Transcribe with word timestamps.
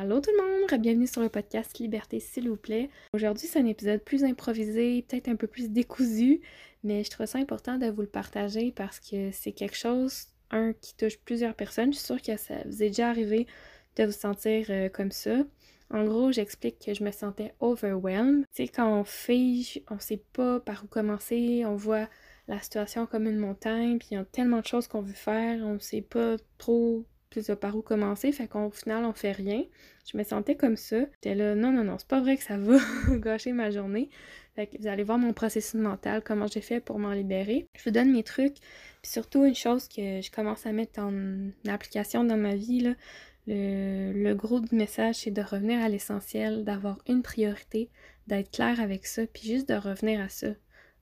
Allô 0.00 0.20
tout 0.20 0.30
le 0.30 0.60
monde, 0.60 0.80
bienvenue 0.80 1.08
sur 1.08 1.22
le 1.22 1.28
podcast 1.28 1.76
Liberté 1.80 2.20
s'il 2.20 2.48
vous 2.48 2.56
plaît. 2.56 2.88
Aujourd'hui 3.14 3.48
c'est 3.48 3.58
un 3.58 3.66
épisode 3.66 4.00
plus 4.00 4.22
improvisé, 4.22 5.02
peut-être 5.02 5.26
un 5.26 5.34
peu 5.34 5.48
plus 5.48 5.70
décousu, 5.70 6.40
mais 6.84 7.02
je 7.02 7.10
trouve 7.10 7.26
ça 7.26 7.38
important 7.38 7.78
de 7.78 7.86
vous 7.86 8.02
le 8.02 8.06
partager 8.06 8.70
parce 8.70 9.00
que 9.00 9.32
c'est 9.32 9.50
quelque 9.50 9.74
chose, 9.74 10.26
un, 10.52 10.72
qui 10.72 10.94
touche 10.96 11.18
plusieurs 11.18 11.54
personnes. 11.54 11.92
Je 11.92 11.98
suis 11.98 12.06
sûre 12.06 12.22
que 12.22 12.36
ça 12.36 12.54
vous 12.66 12.80
est 12.84 12.90
déjà 12.90 13.08
arrivé 13.08 13.48
de 13.96 14.04
vous 14.04 14.12
sentir 14.12 14.66
euh, 14.70 14.88
comme 14.88 15.10
ça. 15.10 15.38
En 15.90 16.04
gros, 16.04 16.30
j'explique 16.30 16.78
que 16.78 16.94
je 16.94 17.02
me 17.02 17.10
sentais 17.10 17.52
overwhelmed. 17.58 18.44
Tu 18.54 18.66
sais, 18.66 18.68
quand 18.68 19.00
on 19.00 19.02
fait, 19.02 19.82
on 19.90 19.98
sait 19.98 20.22
pas 20.32 20.60
par 20.60 20.84
où 20.84 20.86
commencer, 20.86 21.64
on 21.66 21.74
voit 21.74 22.08
la 22.46 22.60
situation 22.60 23.06
comme 23.06 23.26
une 23.26 23.38
montagne, 23.38 23.98
puis 23.98 24.10
il 24.12 24.14
y 24.14 24.16
a 24.16 24.24
tellement 24.24 24.60
de 24.60 24.66
choses 24.66 24.86
qu'on 24.86 25.02
veut 25.02 25.12
faire, 25.12 25.58
on 25.66 25.80
sait 25.80 26.02
pas 26.02 26.36
trop 26.56 27.04
plus 27.30 27.50
par 27.60 27.76
où 27.76 27.82
commencer, 27.82 28.32
fait 28.32 28.48
qu'au 28.48 28.70
final, 28.70 29.04
on 29.04 29.12
fait 29.12 29.32
rien. 29.32 29.64
Je 30.10 30.16
me 30.16 30.22
sentais 30.22 30.56
comme 30.56 30.76
ça. 30.76 31.00
J'étais 31.14 31.34
là, 31.34 31.54
non, 31.54 31.72
non, 31.72 31.84
non, 31.84 31.96
c'est 31.98 32.08
pas 32.08 32.20
vrai 32.20 32.36
que 32.36 32.42
ça 32.42 32.56
va 32.56 32.78
gâcher 33.16 33.52
ma 33.52 33.70
journée. 33.70 34.10
Fait 34.54 34.66
que 34.66 34.76
vous 34.78 34.88
allez 34.88 35.04
voir 35.04 35.18
mon 35.18 35.32
processus 35.32 35.74
mental, 35.74 36.22
comment 36.24 36.46
j'ai 36.46 36.60
fait 36.60 36.80
pour 36.80 36.98
m'en 36.98 37.12
libérer. 37.12 37.68
Je 37.76 37.84
vous 37.84 37.90
donne 37.90 38.10
mes 38.10 38.24
trucs, 38.24 38.56
puis 39.02 39.10
surtout 39.10 39.44
une 39.44 39.54
chose 39.54 39.86
que 39.88 40.20
je 40.20 40.30
commence 40.32 40.66
à 40.66 40.72
mettre 40.72 41.00
en 41.00 41.12
application 41.68 42.24
dans 42.24 42.36
ma 42.36 42.56
vie, 42.56 42.94
le, 43.46 44.34
gros 44.34 44.60
message, 44.72 45.16
c'est 45.16 45.30
de 45.30 45.42
revenir 45.42 45.80
à 45.80 45.88
l'essentiel, 45.88 46.64
d'avoir 46.64 46.98
une 47.08 47.22
priorité, 47.22 47.88
d'être 48.26 48.50
clair 48.50 48.80
avec 48.80 49.06
ça, 49.06 49.26
puis 49.26 49.46
juste 49.46 49.68
de 49.68 49.74
revenir 49.74 50.20
à 50.20 50.28
ça. 50.28 50.48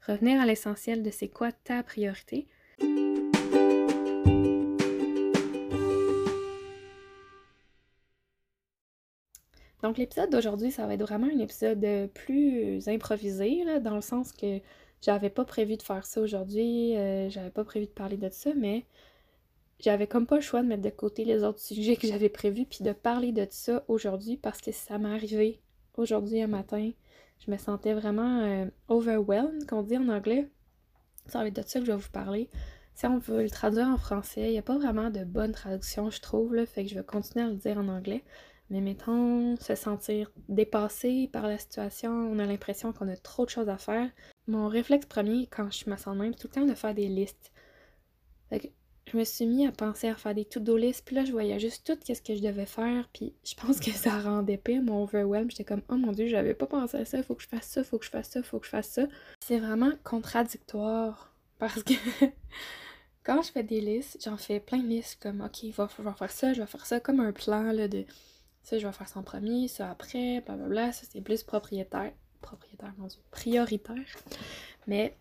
Revenir 0.06 0.40
à 0.40 0.46
l'essentiel 0.46 1.02
de 1.02 1.10
c'est 1.10 1.28
quoi 1.28 1.50
ta 1.50 1.82
priorité. 1.82 2.46
Donc 9.86 9.98
l'épisode 9.98 10.30
d'aujourd'hui, 10.30 10.72
ça 10.72 10.84
va 10.84 10.94
être 10.94 11.02
vraiment 11.02 11.28
un 11.28 11.38
épisode 11.38 11.86
plus 12.12 12.88
improvisé, 12.88 13.62
là, 13.62 13.78
dans 13.78 13.94
le 13.94 14.00
sens 14.00 14.32
que 14.32 14.58
j'avais 15.00 15.30
pas 15.30 15.44
prévu 15.44 15.76
de 15.76 15.82
faire 15.82 16.04
ça 16.04 16.20
aujourd'hui, 16.20 16.96
euh, 16.96 17.30
j'avais 17.30 17.50
pas 17.50 17.62
prévu 17.62 17.86
de 17.86 17.92
parler 17.92 18.16
de 18.16 18.28
ça, 18.28 18.50
mais 18.56 18.84
j'avais 19.78 20.08
comme 20.08 20.26
pas 20.26 20.34
le 20.34 20.40
choix 20.40 20.60
de 20.60 20.66
mettre 20.66 20.82
de 20.82 20.90
côté 20.90 21.24
les 21.24 21.44
autres 21.44 21.60
sujets 21.60 21.94
que 21.94 22.08
j'avais 22.08 22.28
prévus 22.28 22.66
puis 22.66 22.82
de 22.82 22.90
parler 22.90 23.30
de 23.30 23.46
ça 23.48 23.84
aujourd'hui 23.86 24.36
parce 24.36 24.60
que 24.60 24.72
ça 24.72 24.98
m'est 24.98 25.14
arrivé 25.14 25.60
aujourd'hui 25.96 26.42
un 26.42 26.48
matin. 26.48 26.90
Je 27.46 27.48
me 27.48 27.56
sentais 27.56 27.94
vraiment 27.94 28.40
euh, 28.40 28.66
overwhelmed, 28.88 29.68
qu'on 29.68 29.84
dit 29.84 29.98
en 29.98 30.08
anglais. 30.08 30.50
Ça 31.26 31.38
va 31.38 31.46
être 31.46 31.54
de 31.54 31.62
ça 31.62 31.78
que 31.78 31.86
je 31.86 31.92
vais 31.92 31.98
vous 31.98 32.10
parler. 32.10 32.50
Si 32.96 33.06
on 33.06 33.18
veut 33.18 33.44
le 33.44 33.50
traduire 33.50 33.86
en 33.86 33.98
français, 33.98 34.46
il 34.46 34.50
n'y 34.50 34.58
a 34.58 34.62
pas 34.62 34.78
vraiment 34.78 35.10
de 35.10 35.22
bonne 35.22 35.52
traduction, 35.52 36.10
je 36.10 36.20
trouve, 36.20 36.56
fait 36.64 36.82
que 36.82 36.90
je 36.90 36.96
vais 36.96 37.04
continuer 37.04 37.44
à 37.44 37.50
le 37.50 37.54
dire 37.54 37.78
en 37.78 37.86
anglais. 37.86 38.24
Mais 38.70 38.80
mettons, 38.80 39.56
se 39.56 39.74
sentir 39.74 40.30
dépassé 40.48 41.28
par 41.32 41.46
la 41.46 41.58
situation, 41.58 42.10
on 42.10 42.38
a 42.38 42.46
l'impression 42.46 42.92
qu'on 42.92 43.08
a 43.08 43.16
trop 43.16 43.44
de 43.44 43.50
choses 43.50 43.68
à 43.68 43.78
faire. 43.78 44.10
Mon 44.48 44.68
réflexe 44.68 45.06
premier, 45.06 45.46
quand 45.46 45.70
je 45.70 45.88
me 45.88 45.96
sens 45.96 46.16
même, 46.16 46.32
c'est 46.32 46.40
tout 46.40 46.48
le 46.48 46.60
temps 46.60 46.66
de 46.66 46.74
faire 46.74 46.94
des 46.94 47.08
listes. 47.08 47.52
Fait 48.50 48.60
que 48.60 48.68
je 49.06 49.16
me 49.16 49.24
suis 49.24 49.46
mis 49.46 49.66
à 49.66 49.72
penser 49.72 50.08
à 50.08 50.16
faire 50.16 50.34
des 50.34 50.44
to-do 50.44 50.76
lists, 50.76 51.04
puis 51.04 51.14
là, 51.14 51.24
je 51.24 51.30
voyais 51.30 51.60
juste 51.60 51.86
tout 51.86 51.98
ce 52.12 52.20
que 52.20 52.34
je 52.34 52.42
devais 52.42 52.66
faire, 52.66 53.08
puis 53.12 53.34
je 53.44 53.54
pense 53.54 53.78
que 53.78 53.92
ça 53.92 54.18
rendait 54.18 54.56
pire 54.56 54.82
mon 54.82 55.04
overwhelm. 55.04 55.48
J'étais 55.50 55.64
comme, 55.64 55.82
oh 55.88 55.96
mon 55.96 56.10
dieu, 56.10 56.26
j'avais 56.26 56.54
pas 56.54 56.66
pensé 56.66 56.96
à 56.96 57.04
ça, 57.04 57.22
faut 57.22 57.36
que 57.36 57.42
je 57.42 57.48
fasse 57.48 57.68
ça, 57.68 57.84
faut 57.84 57.98
que 57.98 58.04
je 58.04 58.10
fasse 58.10 58.30
ça, 58.30 58.42
faut 58.42 58.58
que 58.58 58.66
je 58.66 58.70
fasse 58.70 58.88
ça. 58.88 59.06
C'est 59.44 59.58
vraiment 59.60 59.92
contradictoire, 60.02 61.32
parce 61.58 61.84
que 61.84 61.94
quand 63.24 63.42
je 63.42 63.52
fais 63.52 63.62
des 63.62 63.80
listes, 63.80 64.18
j'en 64.24 64.36
fais 64.36 64.58
plein 64.58 64.78
de 64.78 64.88
listes, 64.88 65.22
comme, 65.22 65.40
ok, 65.40 65.56
je 65.62 66.02
vais 66.02 66.12
faire 66.18 66.30
ça, 66.30 66.52
je 66.52 66.60
vais 66.60 66.66
faire 66.66 66.86
ça, 66.86 66.98
comme 66.98 67.20
un 67.20 67.32
plan, 67.32 67.70
là, 67.70 67.86
de 67.86 68.04
ça, 68.66 68.78
je 68.78 68.86
vais 68.86 68.92
faire 68.92 69.08
ça 69.08 69.20
en 69.20 69.22
premier, 69.22 69.68
ça 69.68 69.88
après, 69.88 70.40
blablabla. 70.40 70.90
Ça, 70.90 71.06
c'est 71.08 71.20
plus 71.20 71.44
propriétaire. 71.44 72.10
Propriétaire, 72.42 72.92
mon 72.98 73.06
dieu. 73.06 73.20
Prioritaire. 73.30 74.16
Mais, 74.88 75.16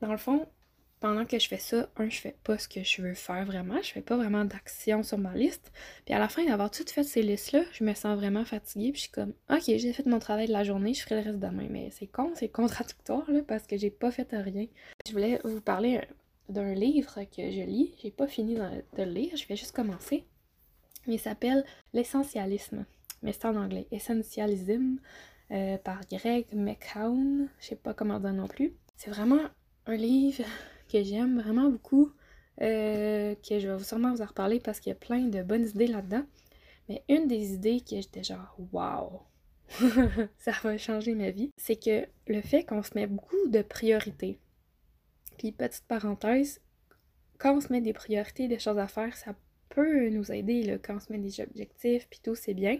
dans 0.00 0.10
le 0.10 0.18
fond, 0.18 0.48
pendant 0.98 1.24
que 1.24 1.38
je 1.38 1.46
fais 1.46 1.60
ça, 1.60 1.88
un, 1.96 2.08
je 2.08 2.18
fais 2.18 2.34
pas 2.42 2.58
ce 2.58 2.66
que 2.66 2.82
je 2.82 3.00
veux 3.00 3.14
faire 3.14 3.46
vraiment. 3.46 3.80
Je 3.82 3.92
fais 3.92 4.00
pas 4.00 4.16
vraiment 4.16 4.44
d'action 4.44 5.04
sur 5.04 5.16
ma 5.16 5.32
liste. 5.32 5.70
Puis 6.04 6.12
à 6.12 6.18
la 6.18 6.28
fin 6.28 6.44
d'avoir 6.44 6.72
tout 6.72 6.82
fait 6.88 7.04
ces 7.04 7.22
listes-là, 7.22 7.62
je 7.72 7.84
me 7.84 7.94
sens 7.94 8.18
vraiment 8.18 8.44
fatiguée. 8.44 8.90
Puis 8.90 8.98
je 8.98 9.02
suis 9.02 9.12
comme, 9.12 9.32
ok, 9.48 9.62
j'ai 9.64 9.92
fait 9.92 10.06
mon 10.06 10.18
travail 10.18 10.48
de 10.48 10.52
la 10.52 10.64
journée, 10.64 10.92
je 10.92 11.02
ferai 11.02 11.22
le 11.22 11.30
reste 11.30 11.38
demain. 11.38 11.68
Mais 11.70 11.88
c'est 11.92 12.08
con, 12.08 12.32
c'est 12.34 12.48
contradictoire, 12.48 13.28
parce 13.46 13.64
que 13.68 13.76
j'ai 13.76 13.90
pas 13.90 14.10
fait 14.10 14.26
rien. 14.32 14.66
Je 15.06 15.12
voulais 15.12 15.40
vous 15.44 15.60
parler 15.60 16.00
d'un 16.48 16.74
livre 16.74 17.14
que 17.14 17.48
je 17.48 17.64
lis. 17.64 17.94
J'ai 18.02 18.10
pas 18.10 18.26
fini 18.26 18.56
de 18.56 19.02
le 19.04 19.04
lire, 19.04 19.36
je 19.36 19.46
vais 19.46 19.54
juste 19.54 19.70
commencer. 19.70 20.24
Il 21.06 21.18
s'appelle 21.18 21.64
L'essentialisme, 21.92 22.84
mais 23.22 23.32
c'est 23.32 23.46
en 23.46 23.56
anglais. 23.56 23.86
Essentialism 23.90 24.96
euh, 25.50 25.76
par 25.78 26.00
Greg 26.10 26.46
McCown. 26.52 27.48
Je 27.60 27.66
sais 27.66 27.76
pas 27.76 27.94
comment 27.94 28.20
dire 28.20 28.32
non 28.32 28.48
plus. 28.48 28.74
C'est 28.96 29.10
vraiment 29.10 29.40
un 29.86 29.96
livre 29.96 30.44
que 30.90 31.02
j'aime 31.02 31.40
vraiment 31.40 31.68
beaucoup. 31.68 32.12
Euh, 32.60 33.34
que 33.36 33.58
je 33.58 33.68
vais 33.68 33.82
sûrement 33.82 34.12
vous 34.12 34.22
en 34.22 34.26
reparler 34.26 34.60
parce 34.60 34.78
qu'il 34.78 34.90
y 34.90 34.92
a 34.92 34.98
plein 34.98 35.22
de 35.22 35.42
bonnes 35.42 35.66
idées 35.66 35.86
là-dedans. 35.86 36.24
Mais 36.88 37.02
une 37.08 37.26
des 37.26 37.54
idées 37.54 37.80
que 37.80 37.96
j'étais 37.96 38.22
genre 38.22 38.56
Wow! 38.72 39.22
ça 40.38 40.52
va 40.62 40.76
changer 40.76 41.14
ma 41.14 41.30
vie, 41.30 41.50
c'est 41.56 41.76
que 41.76 42.06
le 42.26 42.42
fait 42.42 42.64
qu'on 42.64 42.82
se 42.82 42.90
met 42.94 43.06
beaucoup 43.06 43.48
de 43.48 43.62
priorités. 43.62 44.38
Puis 45.38 45.52
petite 45.52 45.84
parenthèse, 45.88 46.60
quand 47.38 47.56
on 47.56 47.60
se 47.60 47.72
met 47.72 47.80
des 47.80 47.94
priorités, 47.94 48.48
des 48.48 48.58
choses 48.58 48.78
à 48.78 48.86
faire, 48.86 49.16
ça 49.16 49.34
peut 49.74 50.08
nous 50.10 50.30
aider 50.32 50.62
là, 50.62 50.78
quand 50.78 50.96
on 50.96 51.00
se 51.00 51.12
met 51.12 51.18
des 51.18 51.40
objectifs, 51.40 52.06
puis 52.08 52.20
tout, 52.22 52.34
c'est 52.34 52.54
bien. 52.54 52.78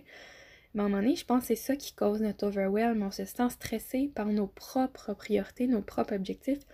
Mais 0.74 0.82
à 0.82 0.84
un 0.86 0.88
moment 0.88 1.02
donné, 1.02 1.16
je 1.16 1.24
pense 1.24 1.42
que 1.42 1.46
c'est 1.48 1.56
ça 1.56 1.76
qui 1.76 1.94
cause 1.94 2.22
notre 2.22 2.46
overwhelm. 2.46 3.02
On 3.02 3.10
se 3.10 3.24
sent 3.24 3.50
stressé 3.50 4.10
par 4.14 4.26
nos 4.26 4.46
propres 4.46 5.12
priorités, 5.14 5.66
nos 5.66 5.82
propres 5.82 6.14
objectifs. 6.14 6.64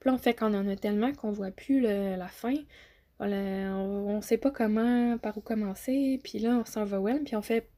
Puis 0.00 0.10
là, 0.10 0.14
on 0.14 0.18
fait 0.18 0.34
qu'on 0.34 0.54
en 0.54 0.68
a 0.68 0.76
tellement 0.76 1.12
qu'on 1.12 1.32
voit 1.32 1.50
plus 1.50 1.80
la 1.80 2.28
fin. 2.28 2.54
on, 3.18 4.16
ne 4.16 4.20
sait 4.20 4.38
pas 4.38 4.52
comment, 4.52 5.18
par 5.18 5.36
où 5.38 5.40
commencer. 5.40 6.20
Puis 6.22 6.38
là, 6.38 6.58
on 6.60 6.64
s'overwhelm, 6.64 7.24
puis 7.24 7.34
on 7.34 7.42
fait, 7.42 7.68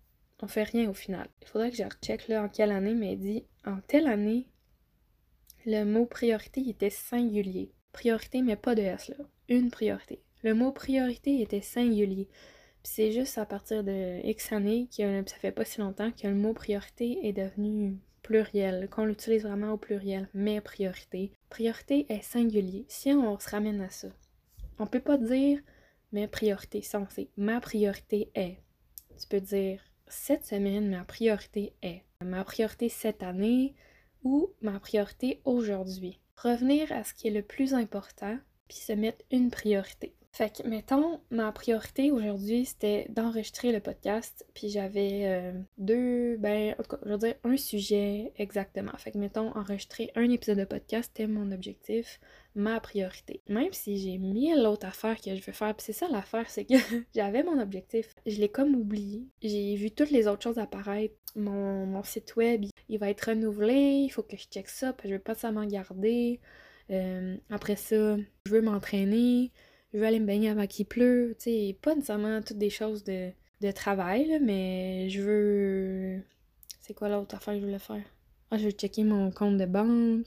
on 0.42 0.48
fait 0.48 0.64
rien 0.64 0.90
au 0.90 0.94
final. 0.94 1.28
Il 1.42 1.48
faudrait 1.48 1.70
que 1.70 1.76
je 1.76 1.84
recheck 1.84 2.28
là 2.28 2.42
en 2.42 2.48
quelle 2.48 2.72
année, 2.72 2.94
mais 2.94 3.16
dit 3.16 3.44
en 3.64 3.78
telle 3.86 4.06
année, 4.06 4.48
le 5.64 5.84
mot 5.84 6.04
priorité 6.04 6.68
était 6.68 6.90
singulier. 6.90 7.72
Priorité, 7.92 8.42
mais 8.42 8.56
pas 8.56 8.74
de 8.74 8.82
S. 8.82 9.12
Une 9.48 9.70
priorité. 9.70 10.22
Le 10.42 10.54
mot 10.54 10.72
priorité 10.72 11.42
était 11.42 11.60
singulier. 11.60 12.28
Puis 12.82 12.92
c'est 12.94 13.12
juste 13.12 13.36
à 13.36 13.44
partir 13.44 13.84
de 13.84 14.24
X 14.26 14.52
années, 14.52 14.88
que 14.96 15.28
ça 15.28 15.36
fait 15.36 15.52
pas 15.52 15.64
si 15.64 15.80
longtemps, 15.80 16.10
que 16.12 16.26
le 16.26 16.34
mot 16.34 16.54
priorité 16.54 17.26
est 17.26 17.32
devenu 17.32 17.98
pluriel, 18.22 18.88
qu'on 18.90 19.04
l'utilise 19.04 19.42
vraiment 19.42 19.72
au 19.72 19.76
pluriel, 19.76 20.28
mes 20.34 20.60
priorités. 20.60 21.32
Priorité 21.50 22.06
est 22.08 22.22
singulier. 22.22 22.86
Si 22.88 23.12
on 23.12 23.38
se 23.38 23.50
ramène 23.50 23.80
à 23.80 23.90
ça, 23.90 24.08
on 24.78 24.86
peut 24.86 25.00
pas 25.00 25.18
dire 25.18 25.60
mes 26.12 26.26
priorités 26.26 26.82
sont, 26.82 27.06
c'est 27.10 27.28
ma 27.36 27.60
priorité 27.60 28.30
est. 28.34 28.58
Tu 29.20 29.28
peux 29.28 29.40
dire 29.40 29.82
cette 30.06 30.46
semaine, 30.46 30.88
ma 30.88 31.04
priorité 31.04 31.74
est. 31.82 32.02
Ma 32.24 32.44
priorité 32.44 32.88
cette 32.88 33.22
année 33.22 33.74
ou 34.24 34.50
ma 34.62 34.80
priorité 34.80 35.40
aujourd'hui. 35.44 36.18
Revenir 36.36 36.90
à 36.92 37.04
ce 37.04 37.14
qui 37.14 37.28
est 37.28 37.32
le 37.32 37.42
plus 37.42 37.74
important, 37.74 38.38
puis 38.68 38.78
se 38.78 38.92
mettre 38.92 39.24
une 39.30 39.50
priorité. 39.50 40.14
Fait 40.32 40.56
que, 40.56 40.66
mettons, 40.66 41.20
ma 41.30 41.50
priorité 41.50 42.12
aujourd'hui, 42.12 42.64
c'était 42.64 43.06
d'enregistrer 43.08 43.72
le 43.72 43.80
podcast, 43.80 44.46
puis 44.54 44.68
j'avais 44.68 45.22
euh, 45.24 45.52
deux, 45.76 46.36
ben, 46.36 46.74
en 46.78 46.82
tout 46.84 46.90
cas, 46.90 46.98
je 47.04 47.10
veux 47.10 47.18
dire, 47.18 47.34
un 47.42 47.56
sujet 47.56 48.32
exactement. 48.36 48.96
Fait 48.96 49.10
que, 49.10 49.18
mettons, 49.18 49.50
enregistrer 49.56 50.12
un 50.14 50.30
épisode 50.30 50.58
de 50.58 50.64
podcast, 50.64 51.10
c'était 51.12 51.26
mon 51.26 51.50
objectif, 51.50 52.20
ma 52.54 52.78
priorité. 52.78 53.42
Même 53.48 53.72
si 53.72 53.98
j'ai 53.98 54.18
mille 54.18 54.66
autres 54.66 54.86
affaires 54.86 55.20
que 55.20 55.34
je 55.34 55.42
veux 55.42 55.52
faire, 55.52 55.74
puis 55.74 55.84
c'est 55.84 55.92
ça 55.92 56.06
l'affaire, 56.08 56.48
c'est 56.48 56.64
que 56.64 56.74
j'avais 57.14 57.42
mon 57.42 57.60
objectif, 57.60 58.14
je 58.24 58.38
l'ai 58.40 58.48
comme 58.48 58.76
oublié. 58.76 59.26
J'ai 59.42 59.74
vu 59.74 59.90
toutes 59.90 60.12
les 60.12 60.28
autres 60.28 60.42
choses 60.42 60.58
apparaître. 60.58 61.14
Mon, 61.36 62.02
site 62.02 62.34
web, 62.36 62.64
il 62.88 62.98
va 62.98 63.10
être 63.10 63.30
renouvelé, 63.30 64.04
il 64.04 64.10
faut 64.10 64.22
que 64.22 64.36
je 64.36 64.48
check 64.48 64.68
ça, 64.68 64.92
puis 64.92 65.08
je 65.08 65.14
veux 65.14 65.20
pas 65.20 65.34
seulement 65.34 65.64
garder. 65.64 66.40
Euh, 66.90 67.36
après 67.50 67.76
ça, 67.76 68.16
je 68.46 68.50
veux 68.50 68.62
m'entraîner 68.62 69.52
je 69.92 69.98
veux 69.98 70.04
aller 70.04 70.20
me 70.20 70.26
baigner 70.26 70.50
avant 70.50 70.66
qu'il 70.66 70.86
pleut. 70.86 71.34
Tu 71.38 71.44
sais, 71.44 71.76
pas 71.80 71.94
nécessairement 71.94 72.40
toutes 72.42 72.58
des 72.58 72.70
choses 72.70 73.04
de, 73.04 73.32
travail, 73.74 74.38
mais 74.42 75.08
je 75.10 75.20
veux. 75.20 76.22
C'est 76.80 76.94
quoi 76.94 77.08
l'autre 77.08 77.34
affaire 77.34 77.54
que 77.54 77.60
je 77.60 77.64
voulais 77.64 77.78
faire? 77.78 78.02
Ah, 78.50 78.58
je 78.58 78.64
veux 78.64 78.70
checker 78.70 79.04
mon 79.04 79.30
compte 79.30 79.58
de 79.58 79.66
banque. 79.66 80.26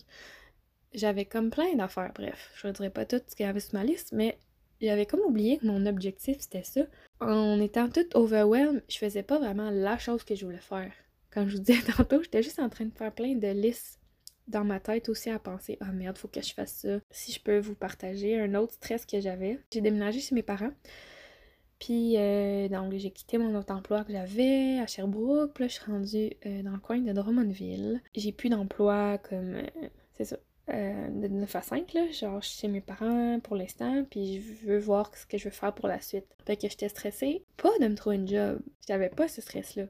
J'avais 0.93 1.25
comme 1.25 1.49
plein 1.49 1.75
d'affaires, 1.75 2.11
bref. 2.13 2.51
Je 2.55 2.67
ne 2.67 2.73
dirais 2.73 2.89
pas 2.89 3.05
tout 3.05 3.21
ce 3.27 3.35
qu'il 3.35 3.45
y 3.45 3.49
avait 3.49 3.59
sur 3.59 3.73
ma 3.73 3.83
liste, 3.83 4.11
mais 4.11 4.37
j'avais 4.81 5.05
comme 5.05 5.21
oublié 5.21 5.57
que 5.57 5.65
mon 5.65 5.85
objectif 5.85 6.37
c'était 6.39 6.63
ça. 6.63 6.81
En 7.19 7.59
étant 7.59 7.89
toute 7.89 8.15
overwhelmed, 8.15 8.83
je 8.89 8.97
faisais 8.97 9.23
pas 9.23 9.39
vraiment 9.39 9.71
la 9.71 9.97
chose 9.97 10.23
que 10.23 10.35
je 10.35 10.45
voulais 10.45 10.57
faire. 10.57 10.91
Comme 11.31 11.47
je 11.49 11.57
vous 11.57 11.63
disais 11.63 11.81
tantôt, 11.97 12.21
j'étais 12.21 12.43
juste 12.43 12.59
en 12.59 12.69
train 12.69 12.85
de 12.85 12.93
faire 12.93 13.13
plein 13.13 13.35
de 13.35 13.47
listes 13.47 13.99
dans 14.47 14.63
ma 14.63 14.79
tête 14.79 15.09
aussi 15.09 15.29
à 15.29 15.39
penser 15.39 15.77
Ah 15.81 15.91
merde, 15.91 16.17
faut 16.17 16.27
que 16.27 16.41
je 16.41 16.53
fasse 16.53 16.73
ça. 16.73 16.99
Si 17.11 17.31
je 17.31 17.41
peux 17.41 17.59
vous 17.59 17.75
partager 17.75 18.39
un 18.39 18.55
autre 18.55 18.73
stress 18.73 19.05
que 19.05 19.19
j'avais. 19.19 19.59
J'ai 19.71 19.81
déménagé 19.81 20.19
chez 20.19 20.35
mes 20.35 20.43
parents. 20.43 20.71
Puis, 21.79 22.15
euh, 22.17 22.69
donc, 22.69 22.93
j'ai 22.95 23.11
quitté 23.11 23.37
mon 23.37 23.53
autre 23.55 23.73
emploi 23.73 24.05
que 24.05 24.13
j'avais 24.13 24.79
à 24.79 24.87
Sherbrooke. 24.87 25.53
Puis 25.53 25.65
là, 25.65 25.67
je 25.67 25.73
suis 25.73 25.91
rendue 25.91 26.31
euh, 26.45 26.63
dans 26.63 26.71
le 26.71 26.79
coin 26.79 26.99
de 26.99 27.11
Drummondville. 27.11 28.01
J'ai 28.15 28.31
plus 28.31 28.47
d'emploi 28.47 29.17
comme, 29.17 29.55
euh, 29.55 29.89
c'est 30.13 30.23
ça, 30.23 30.37
de 30.69 31.27
9 31.27 31.55
à 31.55 31.61
5, 31.61 31.93
là. 31.93 32.09
Genre, 32.11 32.41
je 32.41 32.47
suis 32.47 32.59
chez 32.61 32.67
mes 32.69 32.79
parents 32.79 33.37
pour 33.41 33.57
l'instant, 33.57 34.05
puis 34.09 34.41
je 34.41 34.65
veux 34.65 34.79
voir 34.79 35.13
ce 35.17 35.25
que 35.25 35.37
je 35.37 35.45
veux 35.45 35.51
faire 35.51 35.73
pour 35.73 35.89
la 35.89 35.99
suite. 35.99 36.25
Fait 36.45 36.55
que 36.55 36.69
j'étais 36.69 36.87
stressée, 36.87 37.43
pas 37.57 37.77
de 37.79 37.87
me 37.89 37.95
trouver 37.95 38.15
un 38.15 38.25
job. 38.25 38.61
J'avais 38.87 39.09
pas 39.09 39.27
ce 39.27 39.41
stress-là. 39.41 39.87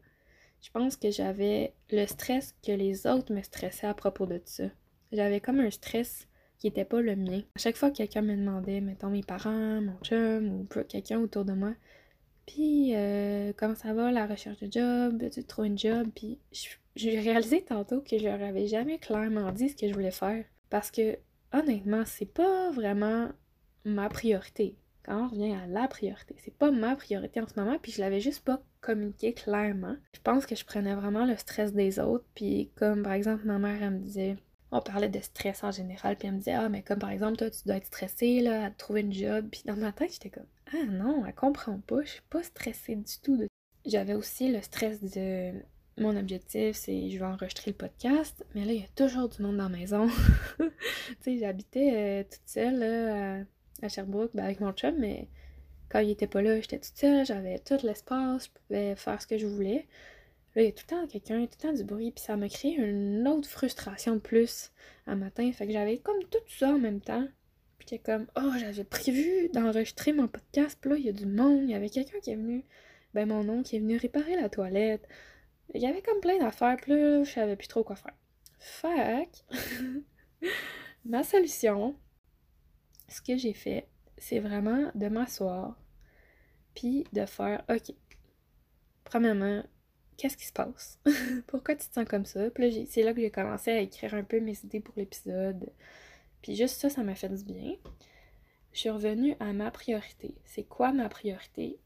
Je 0.64 0.72
pense 0.72 0.96
que 0.96 1.12
j'avais 1.12 1.74
le 1.92 2.06
stress 2.08 2.56
que 2.66 2.72
les 2.72 3.06
autres 3.06 3.34
me 3.34 3.44
stressaient 3.44 3.86
à 3.86 3.94
propos 3.94 4.26
de 4.26 4.42
ça. 4.46 4.64
J'avais 5.12 5.42
comme 5.42 5.60
un 5.60 5.70
stress 5.70 6.28
qui 6.58 6.68
était 6.68 6.86
pas 6.86 7.02
le 7.02 7.18
mien. 7.18 7.42
À 7.56 7.60
chaque 7.60 7.76
fois 7.76 7.92
que 7.92 7.98
quelqu'un 7.98 8.22
me 8.22 8.36
demandait, 8.36 8.80
mettons 8.80 9.10
mes 9.10 9.24
parents, 9.24 9.82
mon 9.82 9.98
chum 10.04 10.62
ou 10.62 10.68
quelqu'un 10.88 11.20
autour 11.20 11.44
de 11.44 11.52
moi, 11.52 11.74
puis 12.46 12.96
euh, 12.96 13.52
comment 13.58 13.76
ça 13.76 13.94
va 13.94 14.12
la 14.12 14.26
recherche 14.26 14.60
de 14.60 14.72
job, 14.72 15.30
tu 15.30 15.44
trouves 15.44 15.66
un 15.66 15.76
job, 15.76 16.08
puis 16.16 16.40
j'ai 16.96 17.20
réalisé 17.20 17.62
tantôt 17.62 18.02
que 18.02 18.18
je 18.18 18.24
leur 18.24 18.42
avais 18.42 18.68
jamais 18.68 19.00
clairement 19.00 19.52
dit 19.52 19.70
ce 19.70 19.76
que 19.76 19.90
je 19.90 19.94
voulais 19.94 20.12
faire. 20.12 20.46
Parce 20.70 20.92
que 20.92 21.18
honnêtement, 21.52 22.04
c'est 22.06 22.26
pas 22.26 22.72
vraiment 22.72 23.30
ma 23.84 24.08
priorité. 24.08 24.78
Quand 25.04 25.26
on 25.26 25.28
revient 25.30 25.54
à 25.54 25.68
la 25.68 25.88
priorité, 25.88 26.36
c'est 26.40 26.56
pas 26.56 26.72
ma 26.72 26.96
priorité 26.96 27.42
en 27.42 27.48
ce 27.48 27.60
moment, 27.60 27.78
puis 27.82 27.92
je 27.92 28.02
l'avais 28.02 28.22
juste 28.22 28.44
pas 28.44 28.62
communiqué 28.82 29.34
clairement. 29.34 29.96
Je 30.14 30.22
pense 30.22 30.46
que 30.46 30.56
je 30.56 30.66
prenais 30.66 30.96
vraiment 30.96 31.26
le 31.26 31.36
stress 31.36 31.74
des 31.74 32.00
autres, 32.00 32.26
puis 32.36 32.72
comme 32.76 33.04
par 33.04 33.14
exemple 33.14 33.46
ma 33.46 33.60
mère, 33.60 33.82
elle 33.84 33.92
me 33.92 34.00
disait 34.00 34.38
on 34.74 34.82
parlait 34.82 35.10
de 35.10 35.20
stress 35.20 35.64
en 35.64 35.72
général, 35.72 36.18
puis 36.18 36.28
elle 36.28 36.34
me 36.34 36.40
disait 36.40 36.54
Ah, 36.54 36.68
mais 36.68 36.82
comme 36.82 37.00
par 37.00 37.12
exemple, 37.12 37.38
toi, 37.38 37.50
tu 37.52 37.60
dois 37.66 37.76
être 37.76 37.86
stressée 37.86 38.42
là, 38.42 38.66
à 38.66 38.72
trouver 38.72 39.02
une 39.02 39.14
job. 39.14 39.48
Puis 39.52 39.62
dans 39.66 39.76
ma 39.76 39.92
tête, 39.92 40.12
j'étais 40.14 40.32
comme 40.32 40.48
Ah 40.74 40.86
non, 40.90 41.24
elle 41.26 41.36
comprend 41.36 41.78
pas, 41.78 42.02
je 42.04 42.10
suis 42.10 42.22
pas 42.30 42.42
stressée 42.42 42.96
du 42.96 43.20
tout. 43.22 43.38
De... 43.38 43.48
J'avais 43.86 44.16
aussi 44.16 44.52
le 44.52 44.62
stress 44.62 45.00
de 45.02 45.54
mon 45.98 46.18
objectif, 46.18 46.76
c'est 46.76 47.12
je 47.12 47.20
vais 47.20 47.26
enregistrer 47.26 47.70
le 47.70 47.78
podcast, 47.78 48.44
mais 48.56 48.66
là, 48.66 48.74
il 48.74 48.82
y 48.82 48.84
a 48.84 48.88
toujours 48.96 49.30
du 49.30 49.44
monde 49.44 49.58
dans 49.58 49.70
la 49.70 49.78
maison. 49.78 50.08
tu 50.58 50.66
sais, 51.22 51.38
j'habitais 51.38 51.92
euh, 51.94 52.24
toute 52.24 52.48
seule 52.48 52.80
là, 52.80 53.42
à, 53.42 53.44
Sherbrooke 53.90 54.32
ben, 54.34 54.46
avec 54.46 54.60
mon 54.60 54.72
chum, 54.74 54.96
mais 54.98 55.28
quand 55.90 56.00
il 56.00 56.10
était 56.12 56.28
pas 56.28 56.42
là, 56.42 56.60
j'étais 56.60 56.80
toute 56.80 56.98
seule, 56.98 57.26
j'avais 57.26 57.60
tout 57.60 57.78
l'espace, 57.84 58.46
je 58.46 58.50
pouvais 58.50 58.96
faire 58.96 59.22
ce 59.22 59.28
que 59.28 59.38
je 59.38 59.46
voulais. 59.46 59.88
Là, 60.56 60.62
il 60.62 60.66
y 60.66 60.68
a 60.68 60.72
tout 60.72 60.86
le 60.90 60.96
temps 60.96 61.08
quelqu'un, 61.08 61.46
tout 61.46 61.58
le 61.62 61.68
temps 61.68 61.74
du 61.74 61.84
bruit, 61.84 62.12
puis 62.12 62.24
ça 62.24 62.36
m'a 62.36 62.48
créé 62.48 62.76
une 62.76 63.28
autre 63.28 63.50
frustration 63.50 64.16
de 64.16 64.20
plus 64.20 64.72
un 65.08 65.16
matin. 65.16 65.52
Fait 65.52 65.66
que 65.66 65.74
j'avais 65.74 65.98
comme 65.98 66.24
tout 66.30 66.40
ça 66.48 66.70
en 66.70 66.80
même 66.80 67.02
temps. 67.02 67.28
Puis 67.78 67.88
j'étais 67.90 68.04
comme, 68.04 68.28
oh, 68.36 68.52
j'avais 68.60 68.84
prévu 68.84 69.50
d'enregistrer 69.50 70.14
mon 70.14 70.28
podcast, 70.28 70.78
puis 70.80 70.92
là, 70.92 70.98
il 70.98 71.06
y 71.06 71.10
a 71.10 71.14
du 71.14 71.26
monde, 71.26 71.64
il 71.64 71.72
y 71.72 71.76
avait 71.76 71.90
quelqu'un 71.90 72.20
qui 72.20 72.32
est 72.32 72.36
venu, 72.36 72.64
ben 73.14 73.28
mon 73.28 73.48
oncle 73.50 73.64
qui 73.64 73.78
est 73.78 73.80
venu 73.80 73.98
réparer 73.98 74.36
la 74.36 74.50
toilette. 74.50 75.08
Il 75.74 75.82
y 75.82 75.88
avait 75.88 76.02
comme 76.02 76.20
plein 76.20 76.38
d'affaires, 76.38 76.78
puis 76.82 76.92
là, 76.92 77.24
je 77.24 77.32
savais 77.32 77.56
plus 77.56 77.68
trop 77.68 77.84
quoi 77.84 77.96
faire. 77.96 78.16
Fait 78.60 79.46
ma 81.06 81.24
solution, 81.24 81.96
ce 83.14 83.22
que 83.22 83.38
j'ai 83.38 83.54
fait, 83.54 83.88
c'est 84.18 84.40
vraiment 84.40 84.92
de 84.96 85.08
m'asseoir, 85.08 85.78
puis 86.74 87.06
de 87.14 87.26
faire, 87.26 87.64
ok, 87.70 87.94
premièrement, 89.04 89.64
qu'est-ce 90.18 90.38
qui 90.38 90.46
se 90.46 90.54
passe? 90.54 91.00
Pourquoi 91.48 91.76
tu 91.76 91.88
te 91.88 91.94
sens 91.94 92.08
comme 92.08 92.26
ça? 92.26 92.50
Puis 92.50 92.88
c'est 92.90 93.04
là 93.04 93.14
que 93.14 93.22
j'ai 93.22 93.32
commencé 93.32 93.72
à 93.72 93.80
écrire 93.80 94.16
un 94.16 94.24
peu 94.24 94.40
mes 94.40 94.58
idées 94.64 94.80
pour 94.80 94.96
l'épisode. 94.98 95.72
Puis 96.42 96.56
juste 96.56 96.80
ça, 96.82 96.90
ça 96.90 97.04
m'a 97.04 97.16
fait 97.16 97.30
du 97.30 97.44
bien. 97.44 97.76
Je 98.72 98.80
suis 98.80 98.90
revenue 98.90 99.36
à 99.40 99.54
ma 99.54 99.70
priorité. 99.70 100.34
C'est 100.46 100.64
quoi 100.64 100.92
ma 100.92 101.08
priorité? 101.08 101.80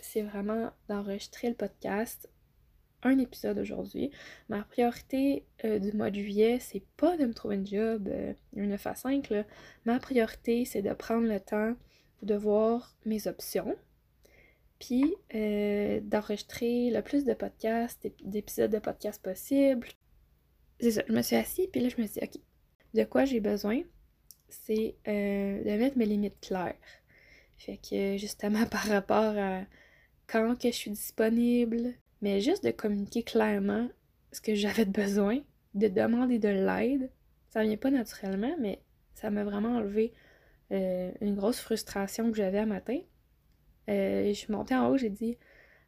C'est 0.00 0.22
vraiment 0.22 0.70
d'enregistrer 0.88 1.50
le 1.50 1.54
podcast, 1.54 2.30
un 3.04 3.18
épisode 3.18 3.58
aujourd'hui. 3.58 4.10
Ma 4.48 4.62
priorité 4.62 5.44
euh, 5.64 5.78
du 5.78 5.92
mois 5.92 6.10
de 6.10 6.16
juillet, 6.16 6.58
c'est 6.60 6.82
pas 6.96 7.16
de 7.16 7.26
me 7.26 7.34
trouver 7.34 7.56
un 7.56 7.64
job, 7.64 8.08
euh, 8.08 8.32
une 8.56 8.70
9 8.70 8.86
à 8.86 8.94
5. 8.94 9.30
Là. 9.30 9.44
Ma 9.84 9.98
priorité, 10.00 10.64
c'est 10.64 10.82
de 10.82 10.92
prendre 10.92 11.26
le 11.28 11.38
temps 11.38 11.74
de 12.22 12.34
voir 12.34 12.94
mes 13.04 13.26
options, 13.26 13.76
puis 14.78 15.14
euh, 15.34 16.00
d'enregistrer 16.02 16.90
le 16.90 17.02
plus 17.02 17.24
de 17.24 17.34
podcasts, 17.34 18.08
d'épisodes 18.24 18.70
de 18.70 18.78
podcasts 18.78 19.22
possibles. 19.22 19.88
C'est 20.80 20.92
ça, 20.92 21.02
je 21.06 21.12
me 21.12 21.22
suis 21.22 21.36
assise, 21.36 21.68
puis 21.70 21.80
là, 21.80 21.88
je 21.88 22.00
me 22.00 22.06
suis 22.06 22.20
dit, 22.20 22.26
OK, 22.26 22.40
de 22.94 23.04
quoi 23.04 23.24
j'ai 23.24 23.40
besoin? 23.40 23.80
C'est 24.48 24.96
euh, 25.08 25.62
de 25.62 25.78
mettre 25.78 25.98
mes 25.98 26.06
limites 26.06 26.40
claires. 26.40 26.74
Fait 27.56 27.78
que, 27.78 28.16
justement, 28.16 28.66
par 28.70 28.86
rapport 28.86 29.36
à 29.36 29.62
quand 30.26 30.58
que 30.58 30.68
je 30.68 30.74
suis 30.74 30.90
disponible, 30.90 31.94
mais 32.24 32.40
juste 32.40 32.64
de 32.64 32.70
communiquer 32.70 33.22
clairement 33.22 33.86
ce 34.32 34.40
que 34.40 34.54
j'avais 34.54 34.86
de 34.86 34.90
besoin, 35.02 35.40
de 35.74 35.88
demander 35.88 36.38
de 36.38 36.48
l'aide. 36.48 37.10
Ça 37.50 37.62
vient 37.62 37.76
pas 37.76 37.90
naturellement, 37.90 38.56
mais 38.58 38.80
ça 39.12 39.30
m'a 39.30 39.44
vraiment 39.44 39.76
enlevé 39.76 40.14
euh, 40.72 41.12
une 41.20 41.34
grosse 41.34 41.60
frustration 41.60 42.30
que 42.30 42.38
j'avais 42.38 42.58
à 42.58 42.64
matin. 42.64 42.98
Euh, 43.90 44.28
je 44.28 44.32
suis 44.32 44.50
montée 44.50 44.74
en 44.74 44.88
haut, 44.88 44.96
j'ai 44.96 45.10
dit 45.10 45.36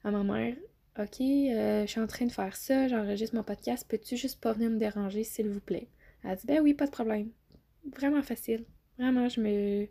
à 0.04 0.10
ma 0.10 0.22
mère 0.22 0.54
Ok, 0.98 1.22
euh, 1.22 1.86
je 1.86 1.90
suis 1.90 2.00
en 2.00 2.06
train 2.06 2.26
de 2.26 2.32
faire 2.32 2.54
ça, 2.54 2.86
j'enregistre 2.86 3.34
mon 3.34 3.42
podcast, 3.42 3.86
peux-tu 3.88 4.18
juste 4.18 4.38
pas 4.38 4.52
venir 4.52 4.68
me 4.68 4.76
déranger, 4.78 5.24
s'il 5.24 5.48
vous 5.48 5.60
plaît 5.60 5.88
Elle 6.22 6.32
a 6.32 6.36
dit 6.36 6.46
Ben 6.46 6.60
oui, 6.60 6.74
pas 6.74 6.84
de 6.84 6.90
problème. 6.90 7.30
Vraiment 7.96 8.22
facile. 8.22 8.66
Vraiment, 8.98 9.28
je 9.30 9.40
me. 9.40 9.88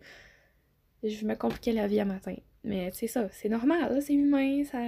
Je 1.04 1.26
me 1.26 1.36
compliquais 1.36 1.72
la 1.72 1.88
vie 1.88 2.00
à 2.00 2.06
matin. 2.06 2.36
Mais 2.64 2.92
c'est 2.94 3.08
ça, 3.08 3.30
c'est 3.32 3.50
normal, 3.50 4.00
c'est 4.04 4.14
humain, 4.14 4.64
ça. 4.64 4.80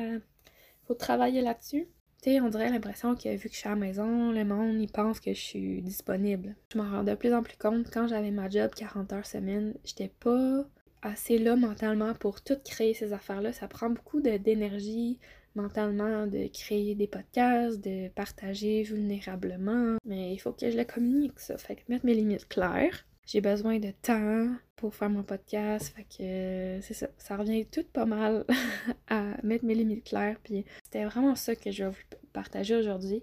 Faut 0.87 0.93
travailler 0.93 1.41
là-dessus. 1.41 1.87
Tu 2.23 2.31
sais, 2.31 2.41
on 2.41 2.49
dirait 2.49 2.69
l'impression 2.69 3.15
que 3.15 3.29
vu 3.35 3.49
que 3.49 3.53
je 3.53 3.59
suis 3.59 3.67
à 3.67 3.71
la 3.71 3.77
maison, 3.77 4.31
le 4.31 4.43
monde, 4.43 4.81
il 4.81 4.91
pense 4.91 5.19
que 5.19 5.33
je 5.33 5.39
suis 5.39 5.81
disponible. 5.81 6.55
Je 6.73 6.77
m'en 6.77 6.89
rends 6.89 7.03
de 7.03 7.13
plus 7.13 7.33
en 7.33 7.43
plus 7.43 7.57
compte 7.57 7.91
quand 7.91 8.07
j'avais 8.07 8.31
ma 8.31 8.49
job 8.49 8.71
40 8.75 9.13
heures 9.13 9.25
semaine, 9.25 9.75
j'étais 9.83 10.11
pas 10.19 10.65
assez 11.03 11.37
là 11.37 11.55
mentalement 11.55 12.13
pour 12.15 12.41
tout 12.41 12.57
créer 12.65 12.93
ces 12.93 13.13
affaires-là. 13.13 13.53
Ça 13.53 13.67
prend 13.67 13.89
beaucoup 13.89 14.21
d'énergie 14.21 15.19
mentalement 15.57 16.27
de 16.27 16.47
créer 16.47 16.95
des 16.95 17.07
podcasts, 17.07 17.83
de 17.83 18.09
partager 18.09 18.83
vulnérablement. 18.83 19.97
Mais 20.05 20.33
il 20.33 20.37
faut 20.37 20.53
que 20.53 20.69
je 20.69 20.77
le 20.77 20.85
communique, 20.85 21.39
ça. 21.39 21.57
Fait 21.57 21.75
que 21.75 21.81
mettre 21.89 22.05
mes 22.05 22.13
limites 22.13 22.47
claires. 22.47 23.05
J'ai 23.27 23.41
besoin 23.41 23.77
de 23.77 23.91
temps 23.91 24.47
pour 24.75 24.95
faire 24.95 25.09
mon 25.09 25.21
podcast. 25.21 25.93
Fait 25.95 26.03
que 26.03 26.81
c'est 26.81 26.93
ça. 26.93 27.07
Ça 27.19 27.37
revient 27.37 27.65
tout 27.65 27.83
pas 27.83 28.05
mal 28.05 28.45
à 29.09 29.23
mettre 29.43 29.65
mes 29.65 29.75
limites 29.75 30.05
claires. 30.05 30.39
Puis 30.43 30.65
c'était 30.85 31.05
vraiment 31.05 31.35
ça 31.35 31.55
que 31.55 31.69
je 31.69 31.83
vais 31.83 31.89
vous 31.91 32.17
partager 32.33 32.75
aujourd'hui. 32.75 33.21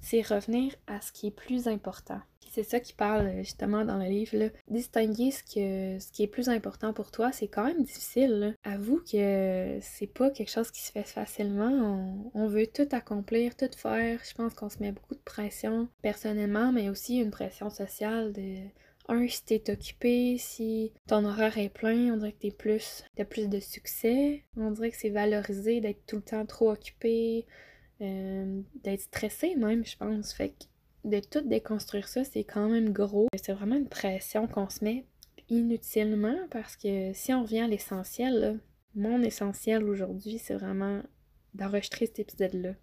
C'est 0.00 0.22
revenir 0.22 0.74
à 0.86 1.00
ce 1.00 1.12
qui 1.12 1.28
est 1.28 1.30
plus 1.30 1.68
important 1.68 2.20
c'est 2.52 2.62
ça 2.62 2.80
qui 2.80 2.92
parle 2.92 3.26
euh, 3.26 3.38
justement 3.38 3.84
dans 3.84 3.96
le 3.96 4.04
livre. 4.04 4.36
Là. 4.36 4.48
Distinguer 4.68 5.30
ce, 5.30 5.42
que, 5.42 5.98
ce 5.98 6.12
qui 6.12 6.22
est 6.22 6.28
plus 6.28 6.50
important 6.50 6.92
pour 6.92 7.10
toi, 7.10 7.32
c'est 7.32 7.48
quand 7.48 7.64
même 7.64 7.82
difficile. 7.82 8.54
Avoue 8.62 9.00
que 9.10 9.78
c'est 9.80 10.06
pas 10.06 10.30
quelque 10.30 10.50
chose 10.50 10.70
qui 10.70 10.82
se 10.82 10.92
fait 10.92 11.02
facilement. 11.02 12.30
On, 12.34 12.46
veut 12.46 12.66
tout 12.66 12.88
accomplir, 12.92 13.56
tout 13.56 13.70
faire. 13.74 14.20
Je 14.28 14.34
pense 14.34 14.52
qu'on 14.52 14.68
se 14.68 14.78
met 14.80 14.92
beaucoup 14.92 15.14
de 15.14 15.20
pression 15.20 15.88
personnellement, 16.02 16.72
mais 16.72 16.90
aussi 16.90 17.16
une 17.16 17.30
pression 17.30 17.70
sociale 17.70 18.32
de 18.34 18.56
un, 19.08 19.26
si 19.28 19.44
t'es 19.44 19.70
occupé, 19.70 20.36
si 20.38 20.92
ton 21.06 21.24
horaire 21.24 21.58
est 21.58 21.68
plein, 21.68 22.14
on 22.14 22.16
dirait 22.16 22.32
que 22.32 22.38
t'es 22.38 22.50
plus, 22.50 23.04
t'as 23.16 23.24
plus 23.24 23.48
de 23.48 23.60
succès. 23.60 24.44
On 24.56 24.70
dirait 24.70 24.90
que 24.90 24.96
c'est 24.96 25.10
valorisé 25.10 25.80
d'être 25.80 26.06
tout 26.06 26.16
le 26.16 26.22
temps 26.22 26.46
trop 26.46 26.70
occupé, 26.70 27.46
euh, 28.00 28.60
d'être 28.82 29.00
stressé 29.00 29.56
même, 29.56 29.84
je 29.84 29.96
pense. 29.96 30.32
Fait 30.32 30.50
que 30.50 30.64
de 31.04 31.20
tout 31.20 31.40
déconstruire 31.40 32.08
ça, 32.08 32.24
c'est 32.24 32.44
quand 32.44 32.68
même 32.68 32.92
gros. 32.92 33.28
C'est 33.36 33.52
vraiment 33.52 33.76
une 33.76 33.88
pression 33.88 34.46
qu'on 34.46 34.68
se 34.68 34.84
met 34.84 35.04
inutilement 35.48 36.36
parce 36.50 36.76
que 36.76 37.12
si 37.12 37.32
on 37.32 37.42
revient 37.42 37.60
à 37.60 37.68
l'essentiel, 37.68 38.60
mon 38.94 39.22
essentiel 39.22 39.84
aujourd'hui, 39.84 40.38
c'est 40.38 40.54
vraiment 40.54 41.02
d'enregistrer 41.54 42.06
cet 42.06 42.20
épisode-là. 42.20 42.74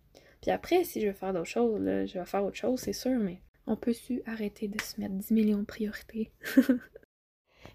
Puis 0.41 0.51
après, 0.51 0.83
si 0.83 1.01
je 1.01 1.07
veux 1.07 1.13
faire 1.13 1.33
d'autres 1.33 1.45
choses, 1.45 1.81
je 1.81 2.19
vais 2.19 2.25
faire 2.25 2.43
autre 2.43 2.55
chose, 2.55 2.79
c'est 2.79 2.93
sûr, 2.93 3.17
mais 3.19 3.41
on 3.69 3.75
peut 3.75 3.93
su 3.93 4.21
arrêter 4.25 4.67
de 4.67 4.81
se 4.81 4.99
mettre 4.99 5.13
10 5.13 5.31
millions 5.31 5.59
de 5.59 5.65
priorités. 5.65 6.31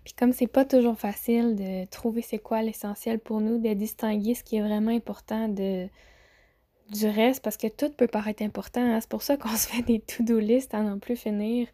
Puis 0.04 0.12
comme 0.14 0.32
c'est 0.32 0.46
pas 0.48 0.64
toujours 0.64 0.98
facile 0.98 1.54
de 1.54 1.86
trouver 1.86 2.20
c'est 2.20 2.38
quoi 2.38 2.62
l'essentiel 2.62 3.18
pour 3.18 3.40
nous, 3.40 3.58
de 3.58 3.72
distinguer 3.72 4.34
ce 4.34 4.42
qui 4.42 4.56
est 4.56 4.62
vraiment 4.62 4.90
important 4.90 5.48
du 5.48 5.88
reste 7.08 7.42
parce 7.42 7.56
que 7.56 7.68
tout 7.68 7.90
peut 7.90 8.08
paraître 8.08 8.42
important. 8.42 8.82
Hein. 8.82 9.00
C'est 9.00 9.08
pour 9.08 9.22
ça 9.22 9.36
qu'on 9.36 9.48
se 9.56 9.68
fait 9.68 9.82
des 9.82 10.00
to-do 10.00 10.38
list 10.38 10.74
à 10.74 10.82
n'en 10.82 10.98
plus 10.98 11.16
finir. 11.16 11.68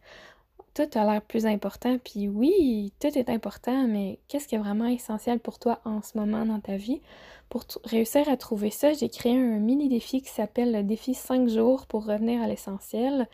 Tout 0.73 0.87
a 0.93 1.03
l'air 1.03 1.21
plus 1.21 1.45
important. 1.45 1.97
Puis 1.97 2.29
oui, 2.29 2.93
tout 3.01 3.17
est 3.17 3.29
important, 3.29 3.87
mais 3.87 4.19
qu'est-ce 4.29 4.47
qui 4.47 4.55
est 4.55 4.59
vraiment 4.59 4.85
essentiel 4.87 5.39
pour 5.39 5.59
toi 5.59 5.81
en 5.83 6.01
ce 6.01 6.17
moment 6.17 6.45
dans 6.45 6.61
ta 6.61 6.77
vie? 6.77 7.01
Pour 7.49 7.65
réussir 7.83 8.29
à 8.29 8.37
trouver 8.37 8.69
ça, 8.69 8.93
j'ai 8.93 9.09
créé 9.09 9.33
un 9.33 9.59
mini 9.59 9.89
défi 9.89 10.21
qui 10.21 10.29
s'appelle 10.29 10.71
le 10.71 10.83
défi 10.83 11.13
5 11.13 11.49
jours 11.49 11.87
pour 11.87 12.05
revenir 12.05 12.41
à 12.41 12.47
l'essentiel. 12.47 13.27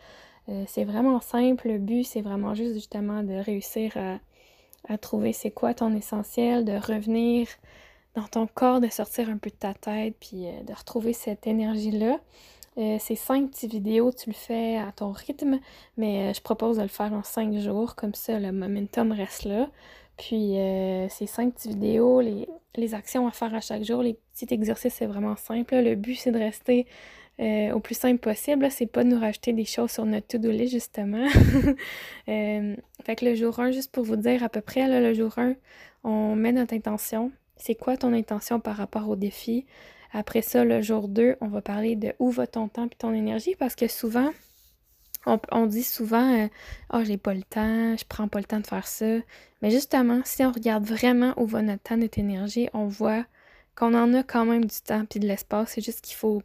Euh, 0.50 0.64
c'est 0.68 0.84
vraiment 0.84 1.20
simple. 1.22 1.68
Le 1.68 1.78
but, 1.78 2.04
c'est 2.04 2.22
vraiment 2.22 2.56
juste 2.56 2.74
justement 2.74 3.24
de 3.24 3.34
réussir 3.34 3.98
à, 3.98 4.20
trouver 5.00 5.34
c'est 5.34 5.52
quoi 5.52 5.74
ton 5.74 5.94
essentiel, 5.94 6.64
de 6.64 6.78
revenir 6.78 7.48
dans 8.16 8.28
ton 8.28 8.48
corps, 8.48 8.80
de 8.80 8.88
sortir 8.88 9.30
un 9.30 9.38
peu 9.38 9.50
de 9.50 9.56
ta 9.56 9.74
tête, 9.74 10.16
puis 10.20 10.46
de 10.66 10.74
retrouver 10.74 11.12
cette 11.12 11.46
énergie-là. 11.46 12.20
ces 12.78 13.16
cinq 13.16 13.52
petites 13.52 13.72
vidéos, 13.72 14.14
tu 14.14 14.30
le 14.30 14.36
fais 14.36 14.78
à 14.78 14.94
ton 14.94 15.12
rythme, 15.12 15.60
mais 15.98 16.34
je 16.34 16.42
propose 16.42 16.78
de 16.78 16.84
le 16.84 16.88
faire 16.88 17.12
en 17.12 17.22
cinq 17.22 17.54
jours, 17.58 17.96
comme 17.96 18.14
ça 18.14 18.40
le 18.40 18.54
momentum 18.54 19.12
reste 19.12 19.44
là. 19.44 19.68
Puis 20.18 20.54
ces 21.10 21.28
cinq 21.28 21.54
petites 21.56 21.74
vidéos, 21.74 22.22
les, 22.22 22.94
actions 22.94 23.28
à 23.28 23.32
faire 23.32 23.54
à 23.54 23.60
chaque 23.60 23.84
jour, 23.84 24.02
les 24.02 24.14
petits 24.34 24.54
exercices, 24.54 24.94
c'est 24.94 25.06
vraiment 25.06 25.36
simple. 25.36 25.76
Le 25.76 25.96
but, 25.96 26.16
c'est 26.16 26.32
de 26.32 26.40
rester 26.40 26.88
euh, 27.40 27.72
au 27.72 27.80
plus 27.80 27.96
simple 27.96 28.20
possible. 28.20 28.70
C'est 28.72 28.88
pas 28.88 29.04
de 29.04 29.10
nous 29.10 29.20
rajouter 29.20 29.54
des 29.54 29.66
choses 29.66 29.92
sur 29.92 30.06
notre 30.06 30.28
to-do 30.28 30.52
list, 30.52 30.74
justement. 30.74 31.28
Euh, 32.30 32.76
fait 33.06 33.16
que 33.16 33.24
le 33.24 33.36
jour 33.36 33.58
1, 33.58 33.72
juste 33.72 33.90
pour 33.94 34.04
vous 34.04 34.18
dire 34.18 34.44
à 34.44 34.50
peu 34.50 34.60
près, 34.60 34.86
là, 34.86 35.00
le 35.00 35.14
jour 35.14 35.40
1, 35.40 35.56
on 36.04 36.36
met 36.36 36.52
notre 36.52 36.74
intention. 36.74 37.32
C'est 37.56 37.76
quoi 37.76 37.96
ton 37.96 38.12
intention 38.12 38.60
par 38.60 38.76
rapport 38.76 39.08
au 39.08 39.16
défi? 39.16 39.66
Après 40.12 40.42
ça, 40.42 40.66
le 40.66 40.82
jour 40.82 41.08
2, 41.08 41.38
on 41.40 41.48
va 41.48 41.62
parler 41.62 41.96
de 41.96 42.14
où 42.20 42.30
va 42.30 42.48
ton 42.48 42.68
temps 42.68 42.88
et 42.88 42.96
ton 42.98 43.14
énergie 43.14 43.56
parce 43.58 43.76
que 43.76 43.88
souvent, 43.88 44.30
on, 45.26 45.66
dit 45.68 45.84
souvent 45.84 46.50
oh, 46.94 47.04
j'ai 47.06 47.18
pas 47.18 47.34
le 47.34 47.44
temps, 47.44 47.96
je 47.96 48.04
prends 48.08 48.28
pas 48.28 48.40
le 48.40 48.46
temps 48.46 48.60
de 48.60 48.68
faire 48.68 48.88
ça. 48.88 49.20
Mais 49.62 49.72
justement, 49.72 50.20
si 50.26 50.44
on 50.44 50.52
regarde 50.52 50.84
vraiment 50.84 51.34
où 51.38 51.46
va 51.46 51.62
notre 51.62 51.84
temps, 51.84 51.98
notre 51.98 52.20
énergie, 52.20 52.68
on 52.74 52.88
voit 52.88 53.26
qu'on 53.76 53.94
en 53.94 54.14
a 54.14 54.24
quand 54.24 54.46
même 54.46 54.66
du 54.66 54.82
temps 54.82 55.06
puis 55.06 55.22
de 55.22 55.28
l'espace. 55.28 55.72
C'est 55.76 55.86
juste 55.86 56.02
qu'il 56.02 56.16
faut 56.16 56.42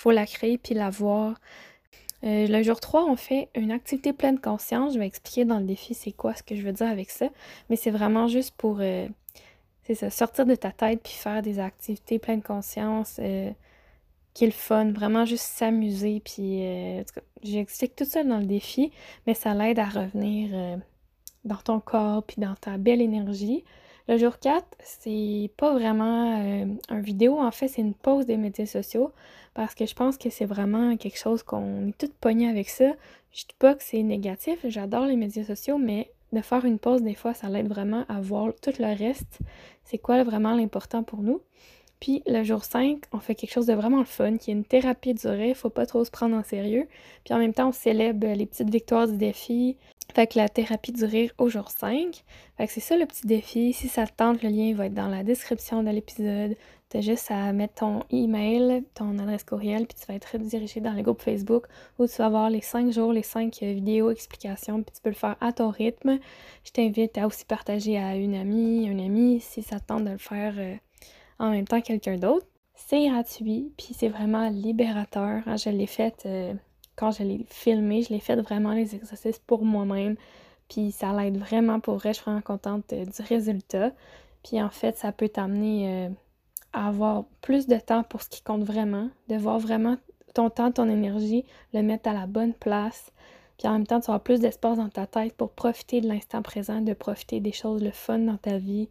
faut 0.00 0.10
la 0.10 0.24
créer 0.24 0.56
puis 0.56 0.74
la 0.74 0.88
voir. 0.88 1.38
Euh, 2.24 2.46
le 2.46 2.62
jour 2.62 2.80
3, 2.80 3.04
on 3.04 3.16
fait 3.16 3.50
une 3.54 3.70
activité 3.70 4.14
pleine 4.14 4.40
conscience. 4.40 4.94
Je 4.94 4.98
vais 4.98 5.06
expliquer 5.06 5.44
dans 5.44 5.58
le 5.58 5.66
défi 5.66 5.92
c'est 5.92 6.12
quoi 6.12 6.34
ce 6.34 6.42
que 6.42 6.56
je 6.56 6.62
veux 6.62 6.72
dire 6.72 6.88
avec 6.88 7.10
ça. 7.10 7.28
Mais 7.68 7.76
c'est 7.76 7.90
vraiment 7.90 8.26
juste 8.26 8.54
pour 8.56 8.78
euh, 8.80 9.08
ça, 9.92 10.08
sortir 10.08 10.46
de 10.46 10.54
ta 10.54 10.72
tête 10.72 11.02
puis 11.02 11.12
faire 11.12 11.42
des 11.42 11.58
activités 11.58 12.18
pleine 12.18 12.40
conscience 12.40 13.16
euh, 13.18 13.50
qui 14.32 14.44
est 14.44 14.48
le 14.48 14.52
fun. 14.54 14.90
Vraiment 14.90 15.26
juste 15.26 15.44
s'amuser. 15.44 16.20
Puis 16.24 16.62
j'explique 17.42 17.94
tout 17.94 18.06
ça 18.06 18.24
dans 18.24 18.38
le 18.38 18.46
défi, 18.46 18.92
mais 19.26 19.34
ça 19.34 19.52
l'aide 19.52 19.78
à 19.78 19.86
revenir 19.86 20.78
dans 21.44 21.56
ton 21.56 21.78
corps 21.78 22.22
puis 22.22 22.36
dans 22.38 22.54
ta 22.54 22.78
belle 22.78 23.02
énergie. 23.02 23.64
Le 24.10 24.18
jour 24.18 24.40
4, 24.40 24.66
c'est 24.82 25.52
pas 25.56 25.72
vraiment 25.72 26.34
un 26.88 27.00
vidéo, 27.00 27.38
en 27.38 27.52
fait, 27.52 27.68
c'est 27.68 27.80
une 27.80 27.94
pause 27.94 28.26
des 28.26 28.36
médias 28.36 28.66
sociaux 28.66 29.12
parce 29.54 29.76
que 29.76 29.86
je 29.86 29.94
pense 29.94 30.18
que 30.18 30.30
c'est 30.30 30.46
vraiment 30.46 30.96
quelque 30.96 31.16
chose 31.16 31.44
qu'on 31.44 31.90
est 31.90 31.96
toutes 31.96 32.14
pognées 32.14 32.48
avec 32.48 32.70
ça. 32.70 32.90
Je 33.30 33.42
dis 33.42 33.54
pas 33.60 33.76
que 33.76 33.84
c'est 33.84 34.02
négatif, 34.02 34.58
j'adore 34.64 35.06
les 35.06 35.14
médias 35.14 35.44
sociaux, 35.44 35.78
mais 35.78 36.10
de 36.32 36.40
faire 36.40 36.64
une 36.64 36.80
pause, 36.80 37.02
des 37.02 37.14
fois, 37.14 37.34
ça 37.34 37.48
l'aide 37.48 37.68
vraiment 37.68 38.04
à 38.08 38.20
voir 38.20 38.52
tout 38.60 38.72
le 38.80 38.98
reste. 38.98 39.38
C'est 39.84 39.98
quoi 39.98 40.24
vraiment 40.24 40.56
l'important 40.56 41.04
pour 41.04 41.20
nous? 41.20 41.40
Puis 42.00 42.24
le 42.26 42.42
jour 42.42 42.64
5, 42.64 43.04
on 43.12 43.20
fait 43.20 43.36
quelque 43.36 43.52
chose 43.52 43.66
de 43.66 43.74
vraiment 43.74 44.04
fun, 44.04 44.38
qui 44.38 44.50
est 44.50 44.54
une 44.54 44.64
thérapie 44.64 45.14
durée, 45.14 45.54
faut 45.54 45.70
pas 45.70 45.86
trop 45.86 46.04
se 46.04 46.10
prendre 46.10 46.34
en 46.34 46.42
sérieux. 46.42 46.88
Puis 47.24 47.32
en 47.32 47.38
même 47.38 47.54
temps, 47.54 47.68
on 47.68 47.72
célèbre 47.72 48.26
les 48.26 48.46
petites 48.46 48.70
victoires 48.70 49.06
du 49.06 49.18
défi. 49.18 49.76
Fait 50.14 50.26
que 50.26 50.38
la 50.38 50.48
thérapie 50.48 50.92
du 50.92 51.04
rire 51.04 51.30
au 51.38 51.48
jour 51.48 51.70
5. 51.70 52.24
Fait 52.56 52.66
que 52.66 52.72
c'est 52.72 52.80
ça 52.80 52.96
le 52.96 53.06
petit 53.06 53.26
défi. 53.26 53.72
Si 53.72 53.88
ça 53.88 54.06
te 54.06 54.12
tente, 54.16 54.42
le 54.42 54.48
lien 54.48 54.74
va 54.74 54.86
être 54.86 54.94
dans 54.94 55.08
la 55.08 55.22
description 55.22 55.82
de 55.82 55.90
l'épisode. 55.90 56.56
T'as 56.88 57.00
juste 57.00 57.30
à 57.30 57.52
mettre 57.52 57.74
ton 57.74 58.02
email, 58.10 58.82
ton 58.94 59.16
adresse 59.20 59.44
courriel, 59.44 59.86
puis 59.86 59.96
tu 59.96 60.06
vas 60.06 60.14
être 60.14 60.32
redirigé 60.32 60.80
dans 60.80 60.92
le 60.92 61.02
groupe 61.02 61.22
Facebook 61.22 61.66
où 62.00 62.08
tu 62.08 62.16
vas 62.16 62.26
avoir 62.26 62.50
les 62.50 62.60
5 62.60 62.90
jours, 62.90 63.12
les 63.12 63.22
5 63.22 63.62
euh, 63.62 63.72
vidéos, 63.72 64.10
explications, 64.10 64.82
puis 64.82 64.92
tu 64.96 65.00
peux 65.00 65.10
le 65.10 65.14
faire 65.14 65.36
à 65.40 65.52
ton 65.52 65.70
rythme. 65.70 66.18
Je 66.64 66.72
t'invite 66.72 67.16
à 67.16 67.28
aussi 67.28 67.44
partager 67.44 67.96
à 67.96 68.16
une 68.16 68.34
amie, 68.34 68.88
un 68.88 68.98
ami, 68.98 69.38
si 69.38 69.62
ça 69.62 69.78
te 69.78 69.86
tente 69.86 70.04
de 70.04 70.10
le 70.10 70.18
faire 70.18 70.54
euh, 70.58 70.74
en 71.38 71.52
même 71.52 71.68
temps 71.68 71.80
quelqu'un 71.80 72.16
d'autre. 72.16 72.46
C'est 72.74 73.06
gratuit, 73.06 73.72
puis 73.76 73.94
c'est 73.96 74.08
vraiment 74.08 74.48
libérateur. 74.50 75.42
Hein. 75.46 75.56
Je 75.56 75.70
l'ai 75.70 75.86
fait 75.86 76.24
euh, 76.26 76.54
quand 77.00 77.10
je 77.10 77.22
l'ai 77.22 77.46
filmé, 77.48 78.02
je 78.02 78.10
l'ai 78.10 78.20
fait 78.20 78.36
vraiment 78.36 78.72
les 78.72 78.94
exercices 78.94 79.38
pour 79.38 79.64
moi-même. 79.64 80.16
Puis 80.68 80.92
ça 80.92 81.12
l'aide 81.12 81.38
vraiment 81.38 81.80
pour 81.80 81.96
vrai, 81.96 82.10
je 82.10 82.20
suis 82.20 82.24
vraiment 82.24 82.42
contente 82.42 82.92
du 82.92 83.22
résultat. 83.22 83.92
Puis 84.44 84.62
en 84.62 84.70
fait, 84.70 84.98
ça 84.98 85.10
peut 85.10 85.30
t'amener 85.30 86.10
avoir 86.72 87.24
plus 87.40 87.66
de 87.66 87.76
temps 87.76 88.02
pour 88.04 88.22
ce 88.22 88.28
qui 88.28 88.42
compte 88.42 88.62
vraiment, 88.62 89.08
de 89.28 89.36
voir 89.36 89.58
vraiment 89.58 89.96
ton 90.34 90.50
temps, 90.50 90.70
ton 90.70 90.88
énergie, 90.88 91.44
le 91.72 91.82
mettre 91.82 92.08
à 92.08 92.12
la 92.12 92.26
bonne 92.26 92.52
place. 92.54 93.10
Puis 93.58 93.66
en 93.66 93.72
même 93.72 93.86
temps, 93.86 94.00
tu 94.00 94.10
auras 94.10 94.20
plus 94.20 94.40
d'espace 94.40 94.76
dans 94.76 94.88
ta 94.88 95.06
tête 95.06 95.34
pour 95.34 95.50
profiter 95.50 96.00
de 96.00 96.08
l'instant 96.08 96.42
présent, 96.42 96.80
de 96.80 96.92
profiter 96.92 97.40
des 97.40 97.52
choses, 97.52 97.82
le 97.82 97.90
fun 97.90 98.18
dans 98.18 98.36
ta 98.36 98.58
vie. 98.58 98.88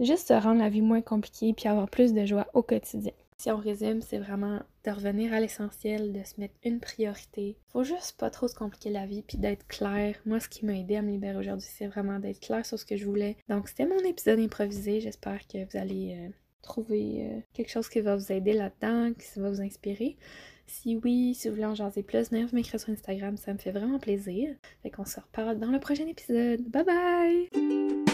Juste 0.00 0.28
se 0.28 0.34
rendre 0.34 0.60
la 0.60 0.68
vie 0.68 0.82
moins 0.82 1.00
compliquée 1.00 1.52
puis 1.52 1.68
avoir 1.68 1.88
plus 1.88 2.12
de 2.12 2.24
joie 2.26 2.46
au 2.54 2.62
quotidien. 2.62 3.12
Si 3.38 3.50
on 3.50 3.56
résume, 3.56 4.02
c'est 4.02 4.18
vraiment 4.18 4.60
de 4.84 4.90
revenir 4.90 5.32
à 5.32 5.40
l'essentiel, 5.40 6.12
de 6.12 6.22
se 6.24 6.40
mettre 6.40 6.54
une 6.64 6.80
priorité. 6.80 7.56
Faut 7.68 7.84
juste 7.84 8.16
pas 8.18 8.30
trop 8.30 8.48
se 8.48 8.54
compliquer 8.54 8.90
la 8.90 9.06
vie 9.06 9.22
puis 9.22 9.38
d'être 9.38 9.66
clair. 9.66 10.16
Moi, 10.26 10.40
ce 10.40 10.48
qui 10.48 10.66
m'a 10.66 10.76
aidé 10.76 10.96
à 10.96 11.02
me 11.02 11.10
libérer 11.10 11.36
aujourd'hui, 11.36 11.68
c'est 11.70 11.86
vraiment 11.86 12.18
d'être 12.18 12.40
clair 12.40 12.66
sur 12.66 12.78
ce 12.78 12.84
que 12.84 12.96
je 12.96 13.04
voulais. 13.04 13.36
Donc, 13.48 13.68
c'était 13.68 13.86
mon 13.86 13.98
épisode 14.00 14.40
improvisé. 14.40 15.00
J'espère 15.00 15.46
que 15.46 15.58
vous 15.58 15.78
allez 15.78 16.16
euh, 16.18 16.28
trouver 16.62 17.26
euh, 17.26 17.40
quelque 17.52 17.70
chose 17.70 17.88
qui 17.88 18.00
va 18.00 18.16
vous 18.16 18.32
aider 18.32 18.52
là-dedans, 18.52 19.12
qui 19.14 19.40
va 19.40 19.50
vous 19.50 19.60
inspirer. 19.60 20.16
Si 20.66 20.98
oui, 21.04 21.34
si 21.34 21.48
vous 21.48 21.54
voulez 21.54 21.66
en 21.66 21.74
jaser 21.74 22.02
plus, 22.02 22.30
venez 22.30 22.46
m'écrire 22.52 22.80
sur 22.80 22.90
Instagram, 22.90 23.36
ça 23.36 23.52
me 23.52 23.58
fait 23.58 23.72
vraiment 23.72 23.98
plaisir. 23.98 24.54
Fait 24.82 24.90
qu'on 24.90 25.04
se 25.04 25.20
reparle 25.20 25.58
dans 25.58 25.70
le 25.70 25.80
prochain 25.80 26.06
épisode. 26.06 26.62
Bye 26.68 26.84
bye! 26.84 28.11